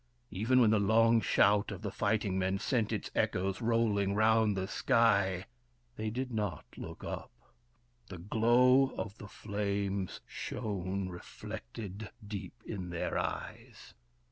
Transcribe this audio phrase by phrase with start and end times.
[0.31, 4.57] Even when the long shout of the fight ing men sent its echoes rolling round
[4.57, 5.45] the sky,
[5.95, 7.29] they did not look up.
[8.07, 13.93] The glow of the flames shone reflected deep in their eyes.